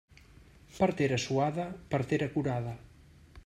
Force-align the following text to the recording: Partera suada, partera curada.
Partera 0.77 1.19
suada, 1.25 1.67
partera 1.95 2.31
curada. 2.39 2.77